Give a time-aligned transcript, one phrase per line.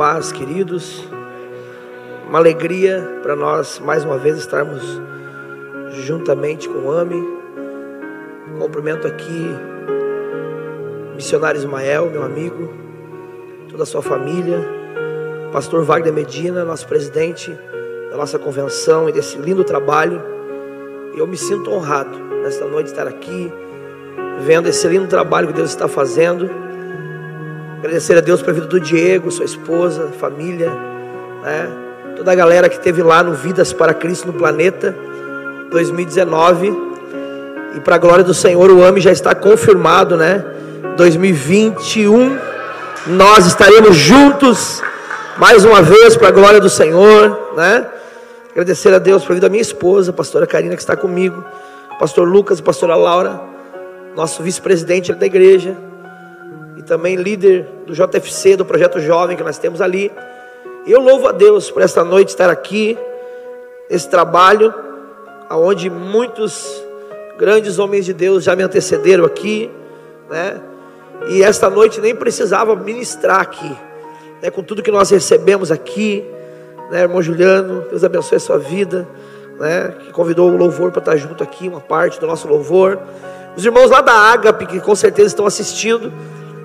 [0.00, 1.06] paz, queridos.
[2.26, 4.82] Uma alegria para nós mais uma vez estarmos
[5.92, 7.22] juntamente com o AME.
[8.58, 9.46] Cumprimento aqui
[11.14, 12.72] missionário Ismael, meu amigo,
[13.68, 14.66] toda a sua família,
[15.52, 17.54] pastor Wagner Medina, nosso presidente
[18.10, 20.22] da nossa convenção e desse lindo trabalho.
[21.14, 23.52] Eu me sinto honrado nesta noite estar aqui,
[24.46, 26.69] vendo esse lindo trabalho que Deus está fazendo
[27.80, 30.70] Agradecer a Deus pela vida do Diego, sua esposa, família,
[31.42, 31.66] né?
[32.14, 34.94] toda a galera que esteve lá no Vidas para Cristo no Planeta
[35.70, 36.70] 2019.
[37.74, 40.44] E para a glória do Senhor, o AME já está confirmado, né?
[40.98, 42.38] 2021,
[43.06, 44.82] nós estaremos juntos
[45.38, 47.86] mais uma vez para a glória do Senhor, né?
[48.50, 51.42] Agradecer a Deus pela vida da minha esposa, a pastora Karina, que está comigo,
[51.98, 53.40] pastor Lucas pastora Laura,
[54.14, 55.74] nosso vice-presidente da igreja,
[56.90, 60.10] também líder do JFC, do projeto jovem que nós temos ali.
[60.84, 62.98] Eu louvo a Deus por esta noite estar aqui,
[63.88, 64.74] esse trabalho,
[65.48, 66.82] aonde muitos
[67.38, 69.70] grandes homens de Deus já me antecederam aqui,
[70.28, 70.60] né?
[71.28, 73.72] E esta noite nem precisava ministrar aqui,
[74.42, 74.50] né?
[74.50, 76.24] Com tudo que nós recebemos aqui,
[76.90, 79.06] né, irmão Juliano, Deus abençoe a sua vida,
[79.60, 79.94] né?
[80.00, 82.98] Que convidou o louvor para estar junto aqui, uma parte do nosso louvor.
[83.56, 86.12] Os irmãos lá da Ágape, que com certeza estão assistindo,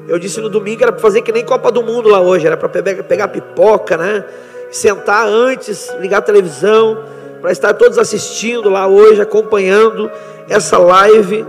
[0.08, 2.56] eu disse no domingo era para fazer que nem Copa do Mundo lá hoje, era
[2.56, 4.24] para pegar pipoca, né?
[4.72, 7.04] Sentar antes, ligar a televisão,
[7.42, 10.12] para estar todos assistindo lá hoje, acompanhando
[10.48, 11.46] essa live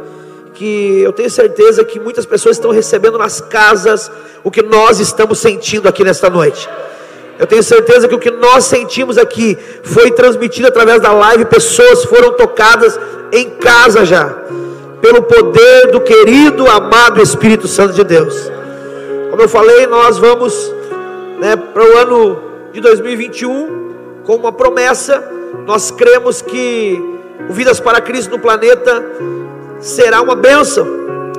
[0.55, 4.11] que eu tenho certeza que muitas pessoas estão recebendo nas casas
[4.43, 6.69] o que nós estamos sentindo aqui nesta noite.
[7.39, 12.05] Eu tenho certeza que o que nós sentimos aqui foi transmitido através da live, pessoas
[12.05, 12.99] foram tocadas
[13.33, 14.47] em casa já
[15.01, 18.51] pelo poder do querido, amado Espírito Santo de Deus.
[19.31, 20.73] Como eu falei, nós vamos
[21.39, 22.39] né, para o ano
[22.73, 25.23] de 2021 com uma promessa.
[25.67, 27.03] Nós cremos que
[27.49, 29.05] o Vidas para Cristo no planeta
[29.81, 30.85] será uma bênção,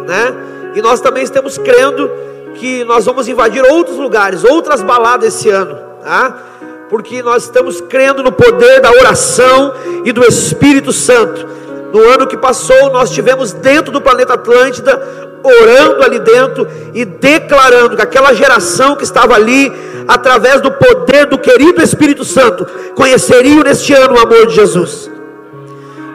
[0.06, 0.36] né?
[0.76, 2.10] E nós também estamos crendo
[2.56, 6.44] que nós vamos invadir outros lugares, outras baladas esse ano, tá?
[6.90, 9.74] Porque nós estamos crendo no poder da oração
[10.06, 11.48] e do Espírito Santo
[11.94, 15.00] no ano que passou, nós tivemos dentro do planeta Atlântida,
[15.44, 19.72] orando ali dentro e declarando que aquela geração que estava ali,
[20.08, 22.66] através do poder do querido Espírito Santo,
[22.96, 25.10] conheceriam neste ano o amor de Jesus.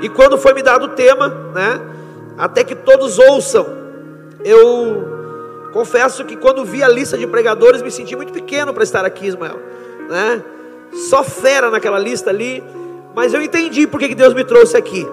[0.03, 1.81] E quando foi me dado o tema, né,
[2.37, 3.67] até que todos ouçam,
[4.45, 5.09] eu
[5.73, 9.29] confesso que quando vi a lista de pregadores, me senti muito pequeno para estar aqui,
[9.29, 9.59] Ismael,
[10.11, 10.43] né?
[11.09, 12.63] Só fera naquela lista ali,
[13.15, 15.07] mas eu entendi porque que Deus me trouxe aqui.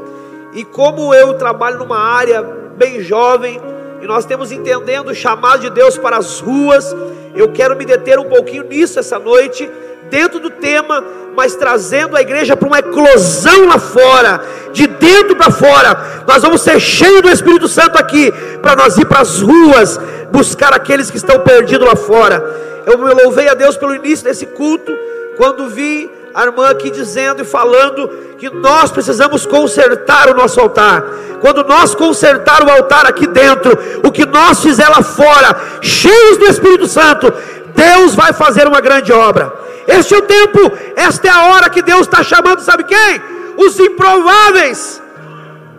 [0.53, 2.41] E como eu trabalho numa área
[2.75, 3.61] bem jovem,
[4.01, 6.95] e nós temos entendendo o chamado de Deus para as ruas,
[7.35, 9.69] eu quero me deter um pouquinho nisso essa noite,
[10.09, 11.03] dentro do tema,
[11.35, 14.41] mas trazendo a igreja para uma eclosão lá fora,
[14.73, 16.23] de dentro para fora.
[16.27, 19.99] Nós vamos ser cheios do Espírito Santo aqui, para nós ir para as ruas,
[20.31, 22.43] buscar aqueles que estão perdidos lá fora.
[22.85, 24.91] Eu me louvei a Deus pelo início desse culto,
[25.37, 28.07] quando vi a irmã aqui dizendo e falando
[28.37, 31.03] que nós precisamos consertar o nosso altar.
[31.41, 36.45] Quando nós consertar o altar aqui dentro, o que nós fizer lá fora, cheios do
[36.45, 37.33] Espírito Santo,
[37.75, 39.53] Deus vai fazer uma grande obra.
[39.87, 43.21] Este é o tempo, esta é a hora que Deus está chamando, sabe quem?
[43.57, 45.01] Os improváveis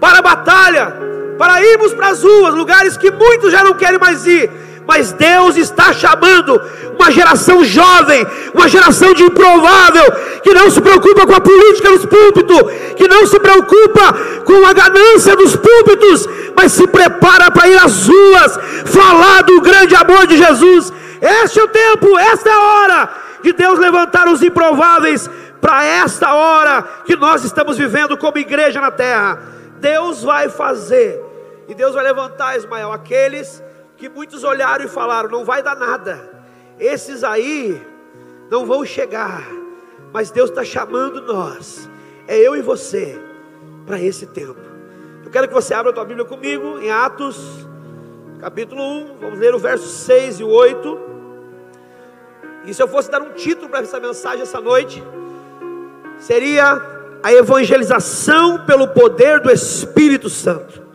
[0.00, 0.94] para a batalha,
[1.38, 4.50] para irmos para as ruas, lugares que muitos já não querem mais ir
[4.90, 6.60] mas Deus está chamando
[6.98, 10.02] uma geração jovem, uma geração de improvável,
[10.42, 12.58] que não se preocupa com a política dos púlpitos,
[12.96, 14.12] que não se preocupa
[14.44, 19.94] com a ganância dos púlpitos, mas se prepara para ir às ruas, falar do grande
[19.94, 20.92] amor de Jesus.
[21.22, 23.08] Este é o tempo, esta é a hora
[23.44, 25.30] de Deus levantar os improváveis
[25.60, 29.38] para esta hora que nós estamos vivendo como igreja na terra.
[29.78, 31.22] Deus vai fazer,
[31.68, 33.62] e Deus vai levantar, Ismael, aqueles
[34.00, 36.42] que muitos olharam e falaram: não vai dar nada,
[36.78, 37.80] esses aí
[38.50, 39.46] não vão chegar,
[40.10, 41.88] mas Deus está chamando nós,
[42.26, 43.20] é eu e você,
[43.86, 44.58] para esse tempo.
[45.22, 47.38] Eu quero que você abra a tua Bíblia comigo em Atos,
[48.40, 51.10] capítulo 1, vamos ler o verso 6 e 8.
[52.64, 55.02] E se eu fosse dar um título para essa mensagem essa noite,
[56.18, 56.80] seria
[57.22, 60.89] a evangelização pelo poder do Espírito Santo.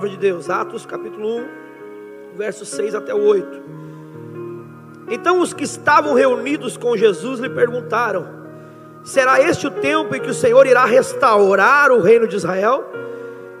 [0.00, 1.48] Palavra de Deus, Atos capítulo 1,
[2.34, 3.62] versos 6 até o 8.
[5.10, 8.26] Então os que estavam reunidos com Jesus lhe perguntaram:
[9.04, 12.90] Será este o tempo em que o Senhor irá restaurar o reino de Israel?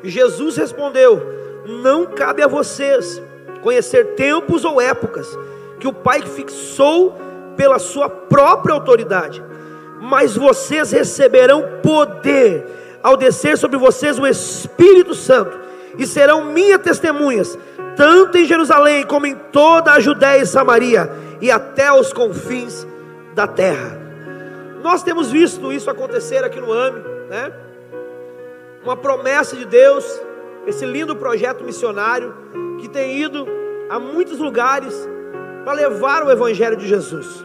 [0.02, 1.20] Jesus respondeu:
[1.66, 3.20] Não cabe a vocês
[3.60, 5.38] conhecer tempos ou épocas
[5.78, 7.18] que o Pai fixou
[7.54, 9.44] pela sua própria autoridade,
[10.00, 12.66] mas vocês receberão poder
[13.02, 15.59] ao descer sobre vocês o Espírito Santo,
[15.98, 17.58] e serão minhas testemunhas,
[17.96, 21.10] tanto em Jerusalém como em toda a Judéia e Samaria,
[21.40, 22.86] e até os confins
[23.34, 23.98] da terra.
[24.82, 27.52] Nós temos visto isso acontecer aqui no AME, né?
[28.82, 30.04] Uma promessa de Deus,
[30.66, 32.34] esse lindo projeto missionário
[32.80, 33.46] que tem ido
[33.90, 34.94] a muitos lugares
[35.64, 37.44] para levar o Evangelho de Jesus.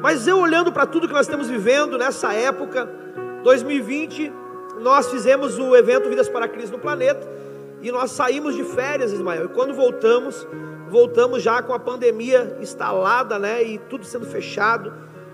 [0.00, 2.88] Mas eu olhando para tudo que nós estamos vivendo nessa época,
[3.42, 4.32] 2020,
[4.80, 7.26] nós fizemos o evento Vidas para Cristo no Planeta
[7.82, 9.46] e nós saímos de férias, Ismael.
[9.46, 10.46] E quando voltamos,
[10.88, 13.62] voltamos já com a pandemia instalada, né?
[13.62, 14.92] E tudo sendo fechado.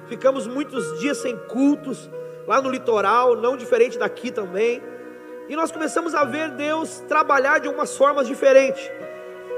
[0.08, 2.10] Ficamos muitos dias sem cultos
[2.46, 4.82] lá no litoral, não diferente daqui também.
[5.48, 8.90] E nós começamos a ver Deus trabalhar de algumas formas diferentes.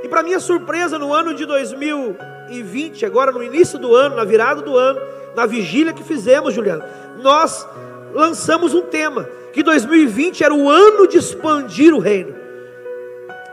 [0.03, 4.61] E para minha surpresa, no ano de 2020, agora no início do ano, na virada
[4.61, 5.01] do ano,
[5.35, 6.83] na vigília que fizemos, Juliano,
[7.23, 7.67] nós
[8.13, 12.35] lançamos um tema, que 2020 era o ano de expandir o reino.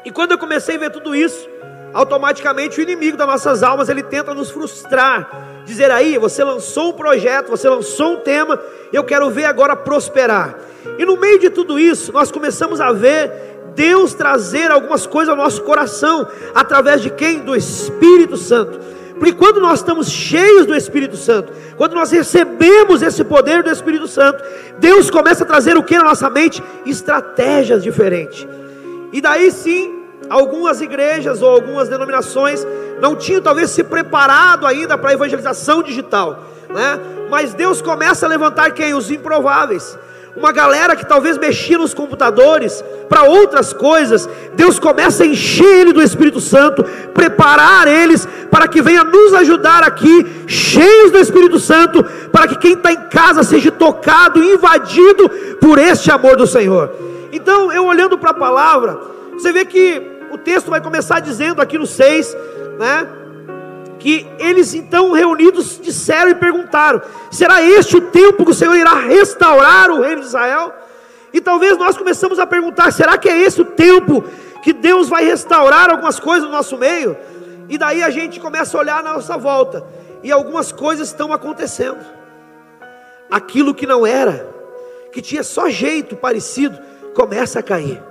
[0.05, 1.47] E quando eu comecei a ver tudo isso,
[1.93, 6.93] automaticamente o inimigo das nossas almas, ele tenta nos frustrar, dizer aí, você lançou um
[6.93, 8.59] projeto, você lançou um tema,
[8.93, 10.57] eu quero ver agora prosperar.
[10.97, 13.31] E no meio de tudo isso, nós começamos a ver
[13.75, 17.39] Deus trazer algumas coisas ao nosso coração, através de quem?
[17.39, 18.79] Do Espírito Santo.
[19.19, 24.07] Porque quando nós estamos cheios do Espírito Santo, quando nós recebemos esse poder do Espírito
[24.07, 24.41] Santo,
[24.79, 26.63] Deus começa a trazer o que na nossa mente?
[26.85, 28.47] Estratégias diferentes.
[29.11, 32.65] E daí sim, algumas igrejas ou algumas denominações
[33.01, 36.99] não tinham talvez se preparado ainda para a evangelização digital, né?
[37.29, 38.93] Mas Deus começa a levantar quem?
[38.93, 39.97] Os improváveis
[40.35, 45.93] uma galera que talvez mexia nos computadores para outras coisas, Deus começa a encher ele
[45.93, 46.83] do Espírito Santo,
[47.13, 52.73] preparar eles para que venha nos ajudar aqui, cheios do Espírito Santo, para que quem
[52.73, 55.29] está em casa seja tocado, invadido
[55.59, 56.91] por este amor do Senhor.
[57.31, 58.99] Então, eu olhando para a palavra,
[59.33, 62.35] você vê que o texto vai começar dizendo aqui no 6,
[62.79, 63.07] né?
[63.99, 68.93] Que eles então reunidos disseram e perguntaram: será este o tempo que o Senhor irá
[68.95, 70.73] restaurar o reino de Israel?
[71.33, 74.23] E talvez nós começamos a perguntar: será que é esse o tempo
[74.63, 77.15] que Deus vai restaurar algumas coisas no nosso meio?
[77.67, 79.85] E daí a gente começa a olhar na nossa volta
[80.23, 81.99] e algumas coisas estão acontecendo.
[83.29, 84.49] Aquilo que não era,
[85.11, 86.79] que tinha só jeito parecido,
[87.13, 88.08] começa a cair.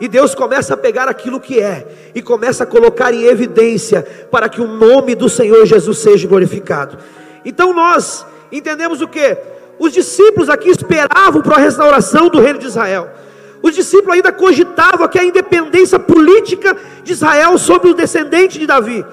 [0.00, 4.48] E Deus começa a pegar aquilo que é e começa a colocar em evidência para
[4.48, 6.96] que o nome do Senhor Jesus seja glorificado.
[7.44, 9.36] Então nós entendemos o que?
[9.78, 13.10] Os discípulos aqui esperavam para a restauração do reino de Israel.
[13.62, 16.74] Os discípulos ainda cogitavam que a independência política
[17.04, 19.04] de Israel sobre o descendente de Davi.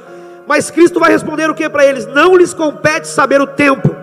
[0.47, 2.05] Mas Cristo vai responder o que para eles?
[2.05, 3.93] Não lhes compete saber o tempo.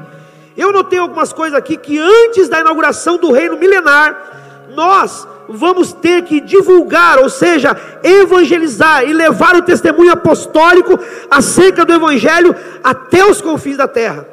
[0.54, 6.22] Eu notei algumas coisas aqui que antes da inauguração do reino milenar, nós vamos ter
[6.22, 10.98] que divulgar, ou seja, evangelizar e levar o testemunho apostólico
[11.30, 14.26] acerca do Evangelho até os confins da terra.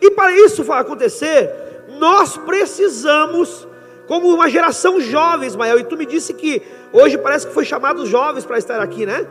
[0.00, 1.50] E para isso acontecer,
[1.98, 3.66] nós precisamos,
[4.06, 8.02] como uma geração jovem, Ismael, e tu me disse que hoje parece que foi chamado
[8.02, 9.26] os jovens para estar aqui, né?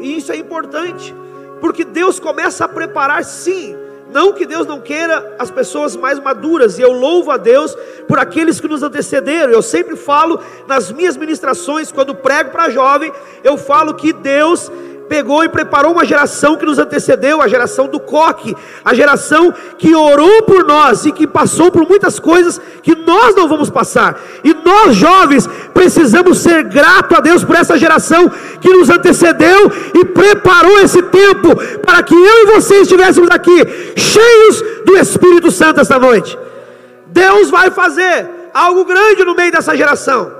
[0.00, 1.14] E isso é importante,
[1.60, 3.76] porque Deus começa a preparar, sim,
[4.10, 8.18] não que Deus não queira as pessoas mais maduras, e eu louvo a Deus por
[8.18, 9.52] aqueles que nos antecederam.
[9.52, 13.12] Eu sempre falo nas minhas ministrações, quando prego para jovem,
[13.44, 14.70] eu falo que Deus
[15.08, 19.94] pegou e preparou uma geração que nos antecedeu, a geração do coque, a geração que
[19.94, 24.20] orou por nós e que passou por muitas coisas que nós não vamos passar.
[24.44, 30.04] E nós jovens precisamos ser gratos a Deus por essa geração que nos antecedeu e
[30.04, 35.98] preparou esse tempo para que eu e você estivéssemos aqui cheios do Espírito Santo esta
[35.98, 36.38] noite.
[37.06, 40.32] Deus vai fazer algo grande no meio dessa geração.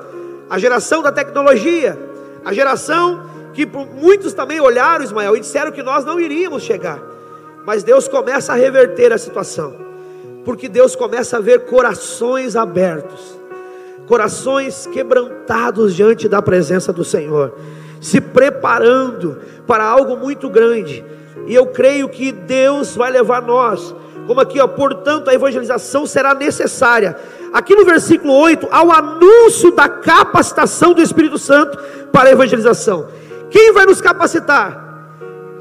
[0.51, 1.99] A geração da tecnologia,
[2.45, 7.03] a geração que muitos também olharam, Ismael, e disseram que nós não iríamos chegar.
[7.67, 9.75] Mas Deus começa a reverter a situação,
[10.45, 13.37] porque Deus começa a ver corações abertos,
[14.07, 17.53] corações quebrantados diante da presença do Senhor,
[18.01, 21.05] se preparando para algo muito grande.
[21.49, 23.93] E eu creio que Deus vai levar nós.
[24.29, 27.17] Como aqui, ó, portanto, a evangelização será necessária.
[27.53, 31.77] Aqui no versículo 8, ao anúncio da capacitação do Espírito Santo
[32.13, 33.09] para a evangelização.
[33.51, 34.87] Quem vai nos capacitar?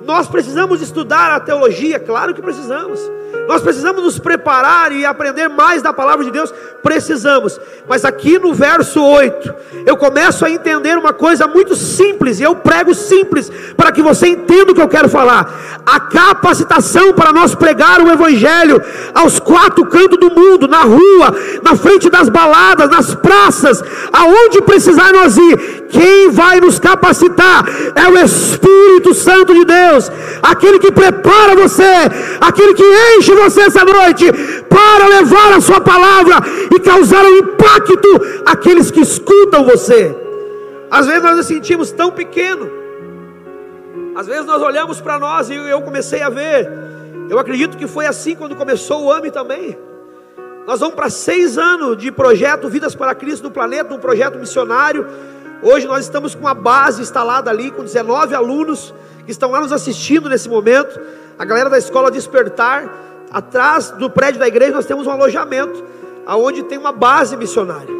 [0.06, 3.00] Nós precisamos estudar a teologia, claro que precisamos.
[3.48, 7.60] Nós precisamos nos preparar e aprender mais da palavra de Deus, precisamos.
[7.88, 9.54] Mas aqui no verso 8,
[9.86, 14.28] eu começo a entender uma coisa muito simples, e eu prego simples, para que você
[14.28, 15.82] entenda o que eu quero falar.
[15.86, 18.82] A capacitação para nós pregar o Evangelho
[19.14, 25.14] aos quatro cantos do mundo, na rua, na frente das baladas, nas praças, aonde precisar
[25.14, 25.88] nós ir.
[25.90, 30.12] Quem vai nos capacitar é o Espírito Santo de Deus,
[30.44, 31.84] aquele que prepara você,
[32.42, 32.84] aquele que
[33.18, 34.26] enche você essa noite
[34.68, 36.36] para levar a sua palavra
[36.74, 37.98] e causar um impacto
[38.46, 40.16] àqueles que escutam você.
[40.90, 42.70] Às vezes nós nos sentimos tão pequeno.
[44.16, 46.70] Às vezes nós olhamos para nós e eu comecei a ver.
[47.30, 49.78] Eu acredito que foi assim quando começou o AME também.
[50.66, 55.08] Nós vamos para seis anos de projeto Vidas para Cristo no planeta, um projeto missionário.
[55.62, 58.94] Hoje nós estamos com uma base instalada ali, com 19 alunos
[59.26, 61.00] que estão lá nos assistindo nesse momento.
[61.38, 62.90] A galera da escola Despertar,
[63.32, 65.84] atrás do prédio da igreja, nós temos um alojamento,
[66.26, 67.96] aonde tem uma base missionária.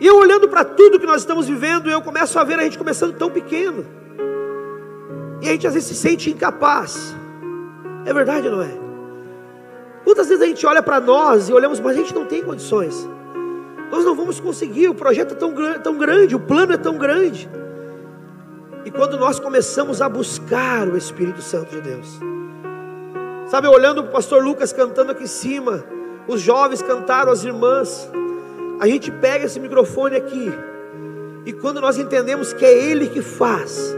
[0.00, 2.76] E eu olhando para tudo que nós estamos vivendo, eu começo a ver a gente
[2.78, 3.86] começando tão pequeno.
[5.40, 7.14] E a gente às vezes se sente incapaz.
[8.04, 8.70] É verdade, não é?
[10.04, 13.08] Quantas vezes a gente olha para nós e olhamos, mas a gente não tem condições.
[13.90, 17.48] Nós não vamos conseguir, o projeto é tão, tão grande, o plano é tão grande.
[18.84, 22.18] E quando nós começamos a buscar o Espírito Santo de Deus,
[23.52, 25.84] sabe, olhando o pastor Lucas cantando aqui em cima,
[26.26, 28.10] os jovens cantaram, as irmãs,
[28.80, 30.50] a gente pega esse microfone aqui,
[31.44, 33.94] e quando nós entendemos que é Ele que faz,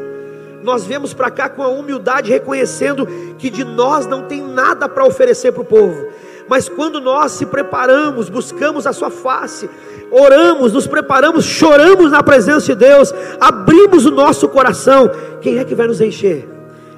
[0.65, 3.07] nós viemos para cá com a humildade, reconhecendo
[3.39, 6.05] que de nós não tem nada para oferecer para o povo,
[6.49, 9.71] mas quando nós se preparamos, buscamos a Sua face,
[10.11, 15.09] oramos, nos preparamos, choramos na presença de Deus, abrimos o nosso coração,
[15.41, 16.49] quem é que vai nos encher?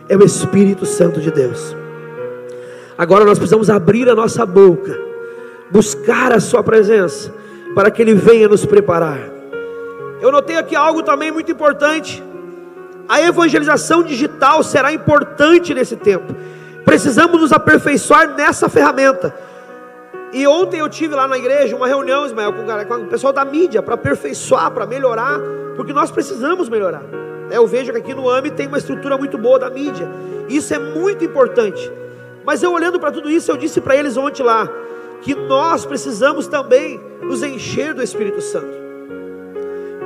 [0.09, 1.77] É o Espírito Santo de Deus.
[2.99, 4.99] Agora nós precisamos abrir a nossa boca,
[5.71, 7.33] buscar a Sua presença,
[7.75, 9.19] para que Ele venha nos preparar.
[10.21, 12.25] Eu notei aqui algo também muito importante.
[13.09, 16.35] A evangelização digital será importante nesse tempo.
[16.85, 19.35] Precisamos nos aperfeiçoar nessa ferramenta.
[20.33, 23.83] E ontem eu tive lá na igreja uma reunião, Ismael, com, o pessoal da mídia,
[23.83, 25.39] para aperfeiçoar, para melhorar,
[25.77, 27.03] porque nós precisamos melhorar.
[27.51, 30.09] É, eu vejo que aqui no AME tem uma estrutura muito boa da mídia.
[30.49, 31.93] Isso é muito importante.
[32.47, 34.69] Mas eu olhando para tudo isso, eu disse para eles ontem lá,
[35.21, 38.87] que nós precisamos também nos encher do Espírito Santo.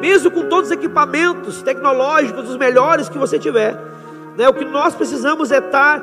[0.00, 3.76] Mesmo com todos os equipamentos tecnológicos, os melhores que você tiver,
[4.38, 6.02] né, o que nós precisamos é estar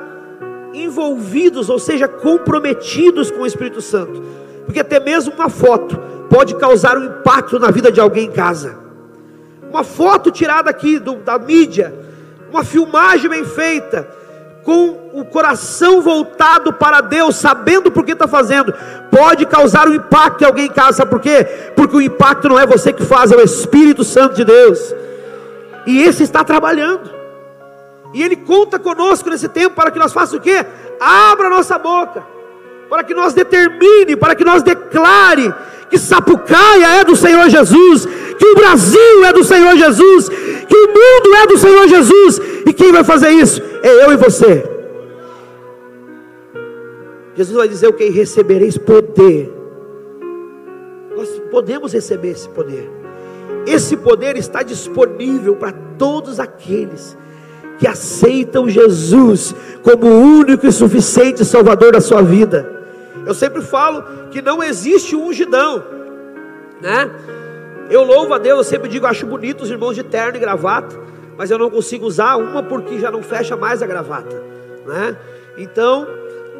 [0.75, 4.21] envolvidos, ou seja, comprometidos com o Espírito Santo.
[4.63, 5.97] Porque até mesmo uma foto
[6.29, 8.77] pode causar um impacto na vida de alguém em casa.
[9.71, 11.95] Uma foto tirada aqui do, da mídia,
[12.51, 14.07] uma filmagem bem feita,
[14.63, 18.71] com o coração voltado para Deus, sabendo por que está fazendo,
[19.09, 20.97] pode causar um impacto em alguém em casa.
[20.97, 21.43] Sabe por quê?
[21.75, 24.93] Porque o impacto não é você que faz, é o Espírito Santo de Deus.
[25.87, 27.09] E esse está trabalhando.
[28.13, 30.63] E Ele conta conosco nesse tempo para que nós façamos o quê?
[30.99, 32.23] Abra nossa boca,
[32.87, 35.51] para que nós determine, para que nós declare
[35.89, 38.05] que Sapucaia é do Senhor Jesus,
[38.37, 42.71] que o Brasil é do Senhor Jesus, que o mundo é do Senhor Jesus, e
[42.71, 43.63] quem vai fazer isso?
[43.81, 44.76] É eu e você.
[47.37, 48.09] Jesus vai dizer o que?
[48.09, 49.53] Recebereis poder.
[51.15, 52.89] Nós podemos receber esse poder.
[53.67, 57.15] Esse poder está disponível para todos aqueles
[57.77, 59.53] que aceitam Jesus
[59.83, 62.85] como o único e suficiente Salvador da sua vida.
[63.23, 65.83] Eu sempre falo que não existe um ungidão,
[66.81, 67.11] né?
[67.91, 70.97] Eu louvo a Deus, eu sempre digo, acho bonito os irmãos de terno e gravata,
[71.37, 74.41] mas eu não consigo usar uma porque já não fecha mais a gravata,
[74.87, 75.15] né?
[75.55, 76.07] Então,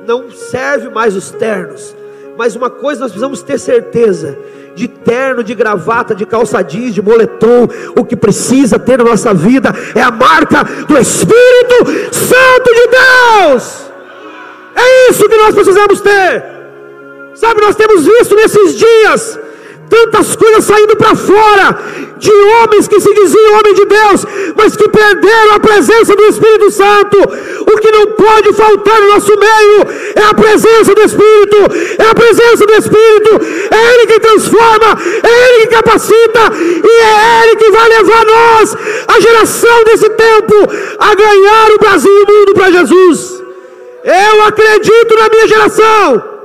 [0.07, 1.95] não serve mais os ternos.
[2.37, 4.37] Mas uma coisa nós precisamos ter certeza:
[4.73, 9.33] de terno, de gravata, de calça jeans, de moletom, o que precisa ter na nossa
[9.33, 13.91] vida é a marca do Espírito Santo de Deus.
[14.75, 16.43] É isso que nós precisamos ter.
[17.35, 19.39] Sabe, nós temos visto nesses dias
[19.89, 21.79] tantas coisas saindo para fora,
[22.17, 26.71] de homens que se diziam homem de Deus, mas que perderam a presença do Espírito
[26.71, 27.17] Santo.
[27.61, 31.57] O que não pode faltar no nosso meio é a presença do Espírito,
[31.99, 33.29] é a presença do Espírito,
[33.71, 38.77] é Ele que transforma, é Ele que capacita, e é Ele que vai levar nós
[39.07, 40.55] a geração desse tempo
[40.99, 43.43] a ganhar o Brasil e o mundo para Jesus.
[44.03, 46.37] Eu acredito na minha geração.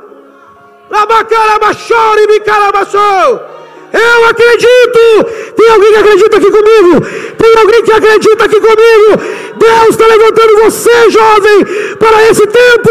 [3.92, 5.52] Eu acredito.
[5.54, 7.00] Tem alguém que acredita aqui comigo?
[7.36, 9.22] Tem alguém que acredita aqui comigo?
[9.58, 12.90] Deus está levantando você, jovem, para esse tempo.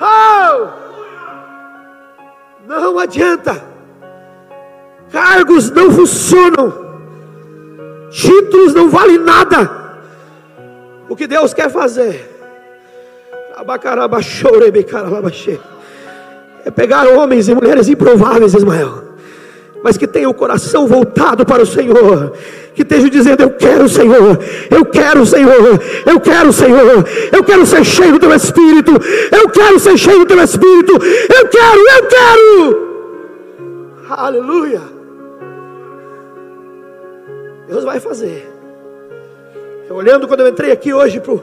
[0.00, 0.68] Oh!
[2.66, 3.64] Não adianta.
[5.10, 6.72] Cargos não funcionam.
[8.10, 9.82] Títulos não valem nada.
[11.08, 12.30] O que Deus quer fazer
[16.64, 19.11] é pegar homens e mulheres improváveis, Ismael,
[19.82, 22.32] mas que tenham o coração voltado para o Senhor,
[22.74, 24.38] que estejam dizendo: Eu quero o Senhor,
[24.70, 28.92] eu quero o Senhor, eu quero o Senhor, eu quero ser cheio do teu Espírito,
[29.32, 32.92] eu quero ser cheio do teu Espírito, eu quero, eu quero.
[34.08, 34.80] Aleluia.
[37.66, 38.50] Deus vai fazer.
[39.88, 41.42] Eu olhando quando eu entrei aqui hoje, pro,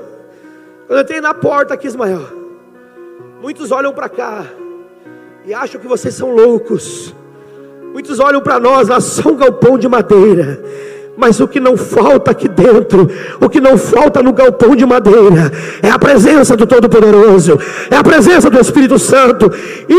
[0.87, 2.21] quando eu entrei na porta aqui, Ismael,
[3.41, 4.45] muitos olham para cá
[5.45, 7.15] e acham que vocês são loucos.
[7.93, 10.61] Muitos olham para nós, nós somos um galpão de madeira.
[11.17, 13.09] Mas o que não falta aqui dentro,
[13.41, 15.51] o que não falta no galpão de madeira,
[15.83, 17.59] é a presença do Todo-Poderoso,
[17.91, 19.51] é a presença do Espírito Santo.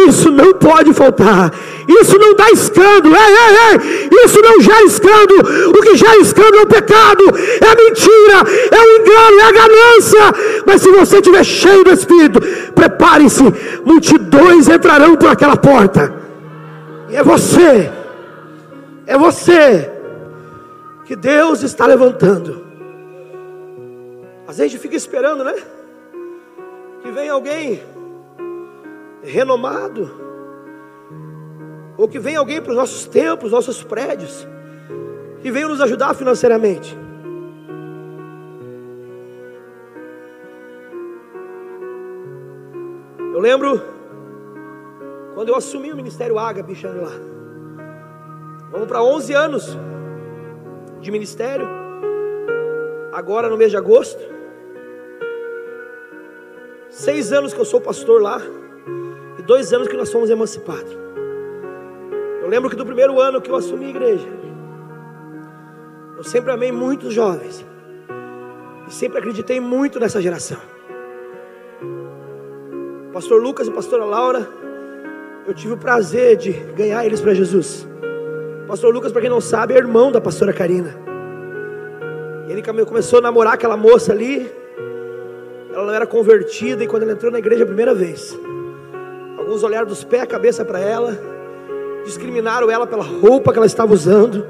[0.08, 1.52] Isso não pode faltar.
[1.86, 3.14] Isso não dá escândalo.
[3.14, 4.24] É, é, é.
[4.24, 5.70] Isso não gera escândalo.
[5.76, 8.38] O que gera escândalo é o pecado, é mentira,
[8.70, 10.62] é o engano, é a ganância.
[10.64, 12.40] Mas se você estiver cheio do Espírito,
[12.74, 13.44] prepare-se.
[13.84, 16.29] Multidões entrarão por aquela porta.
[17.12, 17.90] É você.
[19.06, 19.90] É você
[21.04, 22.64] que Deus está levantando.
[24.46, 25.54] Às vezes a gente fica esperando, né?
[27.02, 27.82] Que venha alguém
[29.22, 30.10] renomado,
[31.96, 34.46] ou que venha alguém para os nossos templos, nossos prédios,
[35.42, 36.96] que venha nos ajudar financeiramente.
[43.32, 43.82] Eu lembro
[45.40, 47.12] quando eu assumi o ministério Ágape, lá.
[48.70, 49.78] Vamos para 11 anos
[51.00, 51.66] de ministério,
[53.10, 54.20] agora no mês de agosto.
[56.90, 58.38] Seis anos que eu sou pastor lá,
[59.38, 60.92] e dois anos que nós somos emancipados.
[62.42, 64.28] Eu lembro que do primeiro ano que eu assumi a igreja,
[66.18, 67.64] eu sempre amei muitos jovens,
[68.86, 70.58] e sempre acreditei muito nessa geração.
[73.10, 74.59] Pastor Lucas e pastora Laura,
[75.50, 77.84] eu tive o prazer de ganhar eles para Jesus.
[78.68, 80.94] Pastor Lucas, para quem não sabe, é irmão da pastora Karina.
[82.48, 84.48] Ele começou a namorar aquela moça ali.
[85.72, 88.38] Ela não era convertida e quando ela entrou na igreja a primeira vez,
[89.38, 91.18] alguns olharam dos pés à cabeça para ela,
[92.04, 94.46] discriminaram ela pela roupa que ela estava usando.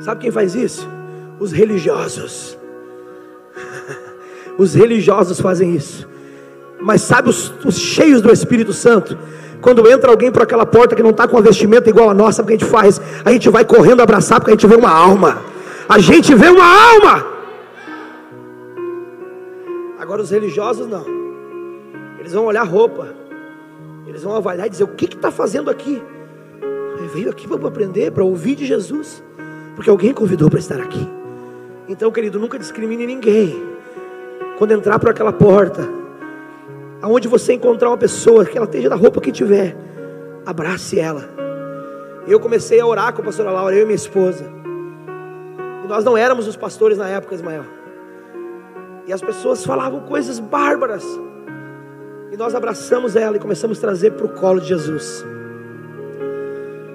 [0.00, 0.88] Sabe quem faz isso?
[1.38, 2.58] Os religiosos.
[4.58, 6.08] Os religiosos fazem isso.
[6.80, 9.18] Mas sabe os, os cheios do Espírito Santo?
[9.64, 12.42] Quando entra alguém por aquela porta que não está com a vestimenta igual a nossa,
[12.42, 13.00] o que a gente faz?
[13.24, 15.40] A gente vai correndo abraçar porque a gente vê uma alma.
[15.88, 17.26] A gente vê uma alma.
[19.98, 21.06] Agora os religiosos não.
[22.18, 23.08] Eles vão olhar a roupa.
[24.06, 26.02] Eles vão avaliar e dizer: o que está fazendo aqui?
[26.98, 29.24] Ele veio aqui para aprender, para ouvir de Jesus.
[29.74, 31.08] Porque alguém convidou para estar aqui.
[31.88, 33.62] Então, querido, nunca discrimine ninguém.
[34.58, 35.88] Quando entrar por aquela porta,
[37.04, 39.76] aonde você encontrar uma pessoa, que ela esteja da roupa que tiver,
[40.46, 41.28] abrace ela.
[42.26, 44.42] Eu comecei a orar com a pastora Laura, eu e minha esposa.
[45.84, 47.64] E nós não éramos os pastores na época, Ismael.
[49.06, 51.04] E as pessoas falavam coisas bárbaras.
[52.32, 55.22] E nós abraçamos ela e começamos a trazer para o colo de Jesus.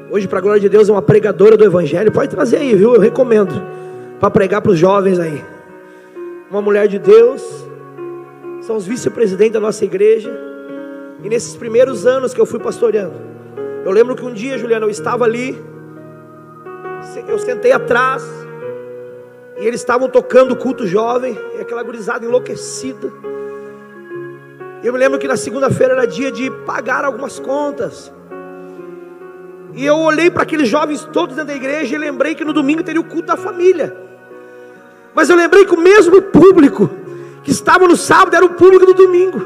[0.10, 2.12] Hoje, para a glória de Deus, é uma pregadora do Evangelho.
[2.12, 2.96] Pode trazer aí, viu?
[2.96, 3.54] Eu recomendo.
[4.20, 5.46] Para pregar para os jovens aí.
[6.50, 7.69] Uma mulher de Deus
[8.70, 10.32] são os vice-presidentes da nossa igreja.
[11.24, 13.16] E nesses primeiros anos que eu fui pastoreando,
[13.84, 15.60] eu lembro que um dia, Juliana, eu estava ali,
[17.28, 18.24] eu sentei atrás,
[19.60, 23.12] e eles estavam tocando o culto jovem, e aquela gurizada enlouquecida.
[24.84, 28.14] Eu me lembro que na segunda-feira era dia de pagar algumas contas.
[29.74, 32.84] E eu olhei para aqueles jovens todos dentro da igreja e lembrei que no domingo
[32.84, 33.98] teria o culto da família.
[35.16, 36.99] Mas eu lembrei que o mesmo público
[37.44, 39.42] que estavam no sábado era o público do domingo.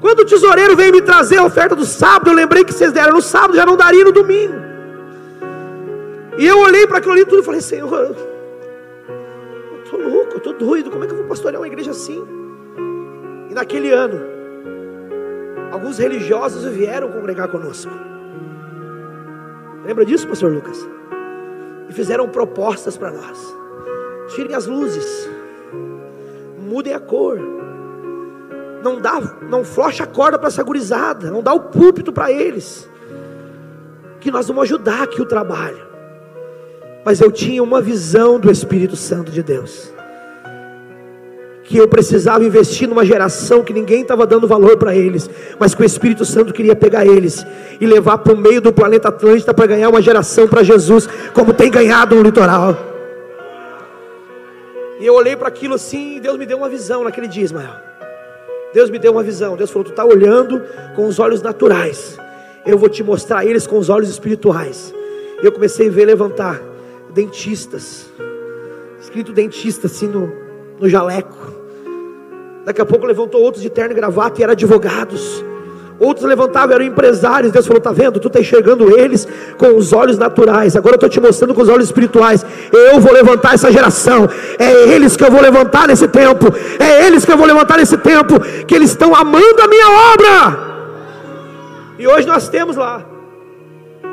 [0.00, 3.12] Quando o tesoureiro veio me trazer a oferta do sábado, eu lembrei que vocês deram
[3.12, 4.54] no sábado, já não daria no domingo.
[6.38, 10.52] E eu olhei para aquilo ali tudo e falei: Senhor, eu estou louco, eu estou
[10.54, 12.26] doido, como é que eu vou pastorear uma igreja assim?
[13.50, 14.20] E naquele ano,
[15.70, 17.92] alguns religiosos vieram congregar conosco.
[19.84, 20.86] Lembra disso, pastor Lucas?
[21.90, 23.56] e fizeram propostas para nós.
[24.28, 25.28] Tirem as luzes,
[26.70, 27.40] mudem a cor,
[28.80, 32.88] não dá, não flocha a corda para essa gurizada, não dá o púlpito para eles,
[34.20, 35.90] que nós vamos ajudar aqui o trabalho.
[37.04, 39.92] Mas eu tinha uma visão do Espírito Santo de Deus
[41.64, 45.80] que eu precisava investir numa geração que ninguém estava dando valor para eles, mas que
[45.80, 47.46] o Espírito Santo queria pegar eles
[47.80, 51.54] e levar para o meio do planeta Atlântida para ganhar uma geração para Jesus, como
[51.54, 52.89] tem ganhado no litoral.
[55.00, 57.74] E eu olhei para aquilo assim, e Deus me deu uma visão naquele dia, Ismael.
[58.72, 59.56] Deus me deu uma visão.
[59.56, 60.62] Deus falou: Tu está olhando
[60.94, 62.18] com os olhos naturais,
[62.64, 64.94] eu vou te mostrar eles com os olhos espirituais.
[65.42, 66.60] E eu comecei a ver levantar
[67.12, 68.12] dentistas,
[69.00, 70.30] escrito dentista assim no,
[70.78, 71.60] no jaleco
[72.64, 75.44] Daqui a pouco levantou outros de terno e gravata e eram advogados.
[76.00, 77.52] Outros levantavam, eram empresários.
[77.52, 78.18] Deus falou: Está vendo?
[78.18, 80.74] Tu está enxergando eles com os olhos naturais.
[80.74, 82.44] Agora eu estou te mostrando com os olhos espirituais.
[82.72, 84.26] Eu vou levantar essa geração.
[84.58, 86.46] É eles que eu vou levantar nesse tempo.
[86.78, 88.40] É eles que eu vou levantar nesse tempo.
[88.66, 90.70] Que eles estão amando a minha obra.
[91.98, 93.04] E hoje nós temos lá.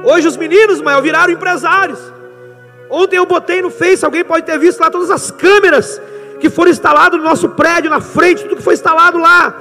[0.04, 2.00] Hoje os meninos, maior, viraram empresários.
[2.90, 6.02] Ontem eu botei no Face, alguém pode ter visto lá todas as câmeras
[6.42, 9.56] que foram instalados no nosso prédio, na frente, tudo que foi instalado lá,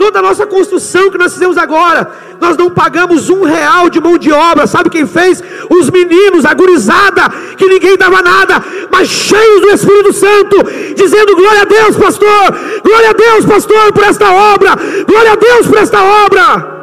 [0.00, 2.10] toda a nossa construção que nós fizemos agora,
[2.40, 5.42] nós não pagamos um real de mão de obra, sabe quem fez?
[5.68, 10.56] Os meninos, a gurizada, que ninguém dava nada, mas cheios do Espírito Santo,
[10.96, 12.46] dizendo glória a Deus, pastor,
[12.82, 14.70] glória a Deus, pastor, por esta obra,
[15.06, 16.80] glória a Deus por esta obra.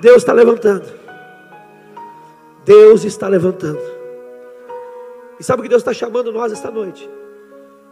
[0.00, 0.86] Deus está levantando,
[2.64, 3.82] Deus está levantando,
[5.38, 7.06] e sabe o que Deus está chamando nós esta noite?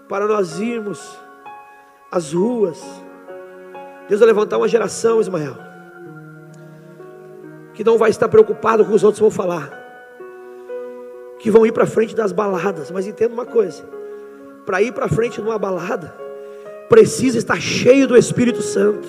[0.08, 1.00] para nós irmos
[2.10, 2.82] às ruas.
[4.08, 5.56] Deus vai levantar uma geração, Ismael,
[7.74, 9.70] que não vai estar preocupado com o que os outros vão falar,
[11.38, 12.90] que vão ir para frente das baladas.
[12.90, 13.84] Mas entenda uma coisa:
[14.64, 16.14] para ir para frente numa balada,
[16.88, 19.08] precisa estar cheio do Espírito Santo.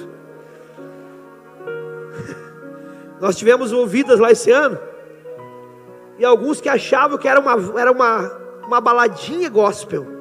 [3.22, 4.80] Nós tivemos ouvidas lá esse ano,
[6.18, 8.32] e alguns que achavam que era uma, era uma,
[8.66, 10.18] uma baladinha gospel.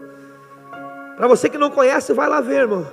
[1.16, 2.86] Para você que não conhece, vai lá ver, irmão.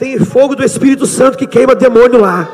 [0.00, 2.48] Tem fogo do Espírito Santo que queima demônio lá.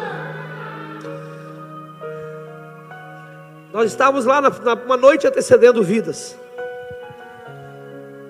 [3.72, 6.36] Nós estávamos lá na, na, uma noite antecedendo vidas.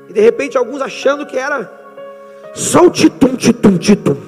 [0.07, 1.73] E de repente alguns achando que era
[2.53, 4.19] só o titum, titum, titum.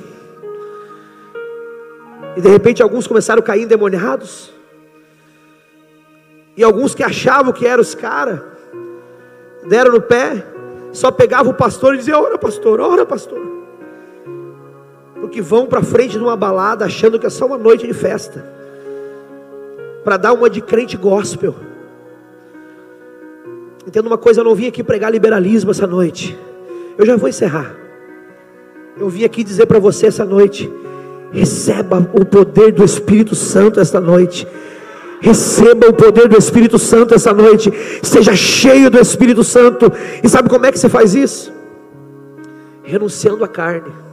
[2.34, 4.50] E de repente alguns começaram a cair endemoniados.
[6.56, 8.40] E alguns que achavam que eram os caras,
[9.68, 10.46] deram no pé
[10.92, 13.57] só pegava o pastor e dizia: Ora, pastor, ora, pastor.
[15.28, 18.42] Porque vão para frente de uma balada achando que é só uma noite de festa,
[20.02, 21.54] para dar uma de crente gospel.
[23.86, 26.36] Entenda uma coisa, eu não vim aqui pregar liberalismo essa noite.
[26.96, 27.76] Eu já vou encerrar.
[28.96, 30.72] Eu vim aqui dizer para você essa noite:
[31.30, 34.48] receba o poder do Espírito Santo esta noite.
[35.20, 37.70] Receba o poder do Espírito Santo essa noite.
[38.02, 39.92] Seja cheio do Espírito Santo.
[40.24, 41.52] E sabe como é que você faz isso?
[42.82, 44.07] Renunciando à carne.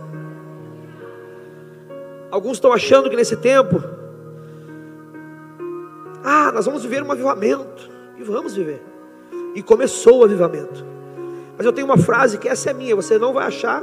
[2.35, 3.81] Alguns estão achando que nesse tempo,
[6.21, 7.89] ah, nós vamos viver um avivamento.
[8.17, 8.83] E vamos viver.
[9.55, 10.83] E começou o avivamento.
[11.55, 13.81] Mas eu tenho uma frase que essa é minha, você não vai achar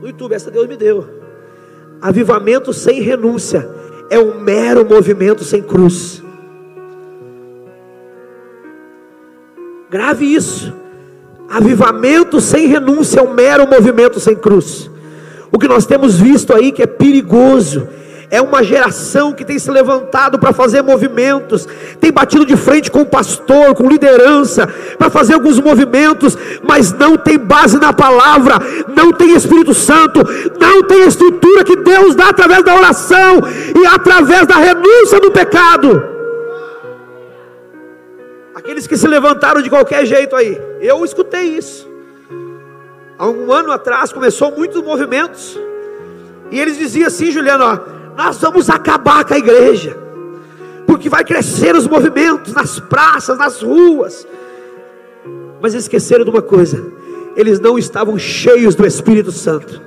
[0.00, 1.04] no YouTube, essa Deus me deu.
[2.00, 3.68] Avivamento sem renúncia
[4.08, 6.22] é um mero movimento sem cruz.
[9.90, 10.72] Grave isso.
[11.50, 14.91] Avivamento sem renúncia é um mero movimento sem cruz.
[15.52, 17.86] O que nós temos visto aí que é perigoso
[18.30, 21.68] é uma geração que tem se levantado para fazer movimentos,
[22.00, 27.18] tem batido de frente com o pastor, com liderança, para fazer alguns movimentos, mas não
[27.18, 28.54] tem base na palavra,
[28.96, 30.20] não tem Espírito Santo,
[30.58, 33.42] não tem estrutura que Deus dá através da oração
[33.78, 36.02] e através da renúncia do pecado.
[38.54, 40.58] Aqueles que se levantaram de qualquer jeito aí.
[40.80, 41.91] Eu escutei isso.
[43.22, 45.56] Há um ano atrás começou muitos movimentos.
[46.50, 47.78] E eles diziam assim, Juliano, ó,
[48.16, 49.96] nós vamos acabar com a igreja.
[50.88, 54.26] Porque vai crescer os movimentos nas praças, nas ruas.
[55.60, 56.84] Mas esqueceram de uma coisa.
[57.36, 59.80] Eles não estavam cheios do Espírito Santo.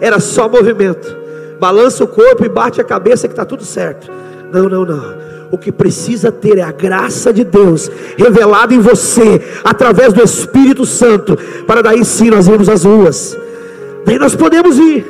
[0.00, 1.14] Era só movimento.
[1.60, 4.10] Balança o corpo e bate a cabeça que está tudo certo.
[4.50, 5.29] Não, não, não.
[5.50, 10.86] O que precisa ter é a graça de Deus revelada em você, através do Espírito
[10.86, 11.36] Santo,
[11.66, 13.36] para daí sim nós irmos às ruas.
[14.04, 15.04] Daí nós podemos ir.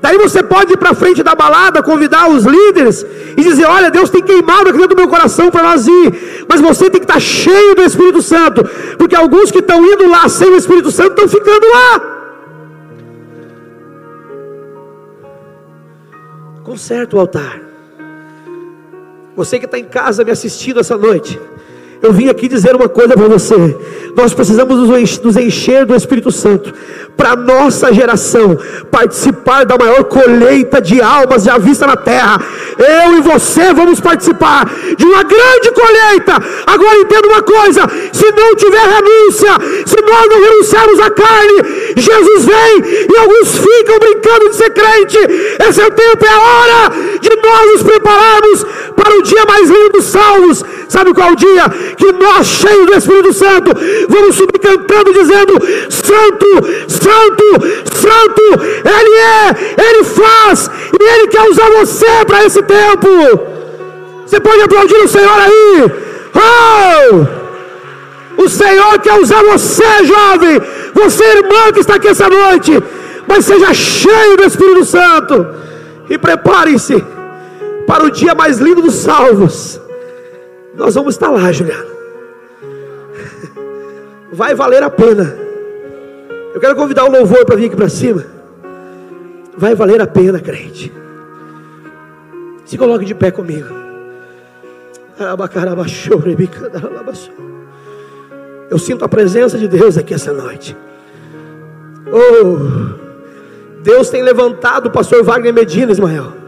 [0.00, 3.04] Daí você pode ir para frente da balada, convidar os líderes
[3.36, 6.46] e dizer: Olha, Deus tem queimado aqui dentro do meu coração para nós ir.
[6.48, 8.64] Mas você tem que estar cheio do Espírito Santo,
[8.96, 12.00] porque alguns que estão indo lá sem o Espírito Santo estão ficando lá.
[16.64, 17.69] Conserta o altar.
[19.36, 21.38] Você que está em casa me assistindo essa noite.
[22.02, 23.54] Eu vim aqui dizer uma coisa para você.
[24.16, 26.72] Nós precisamos nos encher do Espírito Santo
[27.16, 28.58] para nossa geração
[28.90, 32.40] participar da maior colheita de almas já vista na terra.
[32.78, 34.64] Eu e você vamos participar
[34.96, 36.32] de uma grande colheita.
[36.66, 37.82] Agora entenda uma coisa:
[38.12, 39.50] se não tiver renúncia,
[39.84, 45.18] se nós não renunciarmos à carne, Jesus vem e alguns ficam brincando de ser crente.
[45.68, 49.68] Esse é o tempo, é a hora de nós nos prepararmos para o dia mais
[49.68, 50.64] lindo dos salvos.
[50.90, 51.68] Sabe qual é o dia?
[51.96, 53.70] Que nós, cheios do Espírito Santo,
[54.08, 55.52] vamos subir cantando, dizendo:
[55.88, 56.46] Santo,
[56.88, 57.44] Santo,
[57.94, 58.42] Santo,
[58.84, 59.54] Ele é,
[59.88, 60.68] Ele faz,
[61.00, 63.06] e Ele quer usar você para esse tempo.
[64.26, 65.92] Você pode aplaudir o Senhor aí?
[66.34, 67.24] Oh!
[68.42, 70.60] O Senhor quer usar você, jovem,
[70.92, 72.82] você, irmã que está aqui essa noite,
[73.28, 75.46] mas seja cheio do Espírito Santo
[76.08, 77.00] e prepare-se
[77.86, 79.80] para o dia mais lindo dos salvos.
[80.80, 81.90] Nós vamos estar lá, Juliano.
[84.32, 85.36] Vai valer a pena.
[86.54, 88.24] Eu quero convidar o louvor para vir aqui para cima.
[89.58, 90.90] Vai valer a pena, crente.
[92.64, 93.68] Se coloque de pé comigo.
[98.70, 100.74] Eu sinto a presença de Deus aqui essa noite.
[102.10, 106.39] Oh, Deus tem levantado o pastor Wagner Medina, Ismael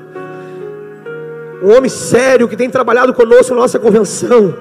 [1.62, 4.54] um homem sério que tem trabalhado conosco na nossa convenção.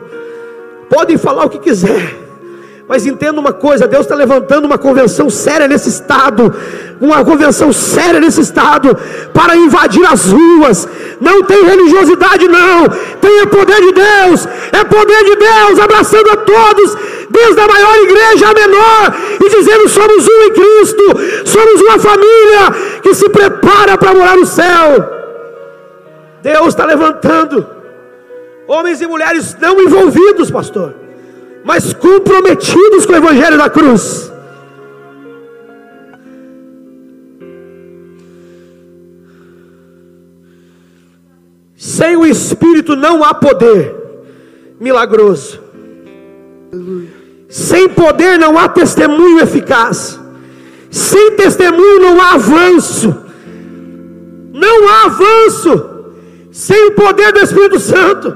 [0.90, 2.16] Podem falar o que quiser,
[2.88, 6.54] mas entenda uma coisa: Deus está levantando uma convenção séria nesse estado,
[7.00, 8.96] uma convenção séria nesse estado,
[9.34, 10.88] para invadir as ruas.
[11.20, 12.88] Não tem religiosidade, não,
[13.20, 16.98] tem o poder de Deus, é poder de Deus abraçando a todos,
[17.30, 21.04] desde a maior igreja à menor, e dizendo: somos um em Cristo,
[21.46, 25.20] somos uma família que se prepara para morar no céu.
[26.41, 27.65] Deus está levantando
[28.67, 30.95] homens e mulheres não envolvidos, pastor,
[31.63, 34.32] mas comprometidos com o Evangelho da cruz.
[41.75, 43.95] Sem o Espírito não há poder
[44.80, 45.60] milagroso.
[47.49, 50.19] Sem poder não há testemunho eficaz.
[50.89, 53.15] Sem testemunho não há avanço.
[54.54, 55.90] Não há avanço
[56.52, 58.36] sem o poder do Espírito Santo,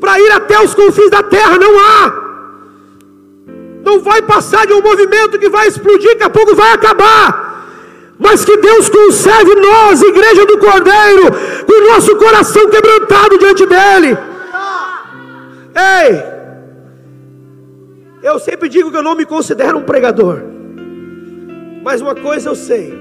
[0.00, 2.24] para ir até os confins da terra, não há.
[3.84, 7.44] Não vai passar de um movimento que vai explodir, daqui a pouco vai acabar.
[8.18, 11.30] Mas que Deus conserve nós, igreja do Cordeiro,
[11.66, 14.16] com o nosso coração quebrantado diante dEle.
[15.76, 16.22] Ei,
[18.22, 20.40] eu sempre digo que eu não me considero um pregador,
[21.82, 22.96] mas uma coisa eu sei: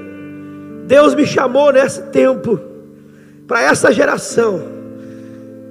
[0.85, 2.72] Deus me chamou nesse tempo
[3.47, 4.61] para essa geração,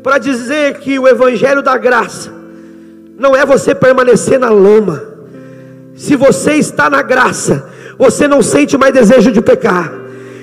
[0.02, 2.32] para dizer que o Evangelho da graça
[3.18, 5.02] não é você permanecer na lama.
[5.94, 9.92] Se você está na graça, você não sente mais desejo de pecar.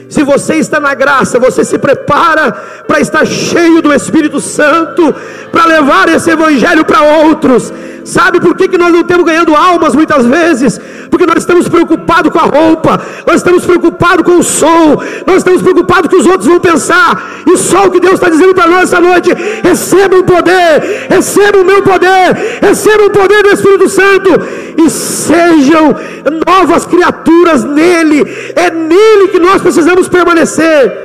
[0.10, 2.52] Se você está na graça, você se prepara
[2.88, 5.14] para estar cheio do Espírito Santo,
[5.52, 7.72] para levar esse Evangelho para outros.
[8.04, 10.80] Sabe por que, que nós não estamos ganhando almas muitas vezes?
[11.10, 15.62] Porque nós estamos preocupados com a roupa, nós estamos preocupados com o som, nós estamos
[15.62, 17.42] preocupados com o que os outros vão pensar.
[17.46, 19.32] E só o que Deus está dizendo para nós essa noite:
[19.64, 24.30] receba o poder, receba o meu poder, receba o poder do Espírito Santo
[24.78, 25.96] e sejam
[26.48, 28.26] novas criaturas nele.
[28.56, 30.98] É nele que nós precisamos permanecer.